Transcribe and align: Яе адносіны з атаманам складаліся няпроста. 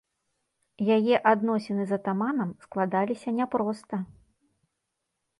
Яе 0.95 1.15
адносіны 1.31 1.83
з 1.91 1.99
атаманам 1.99 2.49
складаліся 2.65 3.29
няпроста. 3.41 4.01